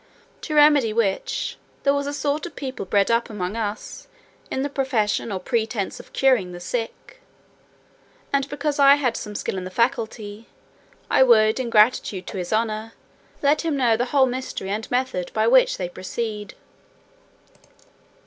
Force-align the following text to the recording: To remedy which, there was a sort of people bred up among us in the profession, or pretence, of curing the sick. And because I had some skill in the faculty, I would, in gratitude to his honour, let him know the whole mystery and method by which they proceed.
To 0.41 0.55
remedy 0.55 0.93
which, 0.93 1.57
there 1.83 1.93
was 1.93 2.07
a 2.07 2.11
sort 2.11 2.47
of 2.47 2.55
people 2.55 2.87
bred 2.87 3.11
up 3.11 3.29
among 3.29 3.55
us 3.55 4.07
in 4.49 4.63
the 4.63 4.67
profession, 4.67 5.31
or 5.31 5.39
pretence, 5.39 5.99
of 5.99 6.11
curing 6.11 6.53
the 6.53 6.59
sick. 6.59 7.21
And 8.33 8.49
because 8.49 8.79
I 8.79 8.95
had 8.95 9.15
some 9.15 9.35
skill 9.35 9.59
in 9.59 9.63
the 9.63 9.69
faculty, 9.69 10.47
I 11.11 11.21
would, 11.21 11.59
in 11.59 11.69
gratitude 11.69 12.25
to 12.25 12.37
his 12.37 12.51
honour, 12.51 12.93
let 13.43 13.61
him 13.61 13.77
know 13.77 13.95
the 13.95 14.05
whole 14.05 14.25
mystery 14.25 14.71
and 14.71 14.89
method 14.89 15.29
by 15.35 15.45
which 15.45 15.77
they 15.77 15.87
proceed. 15.87 16.55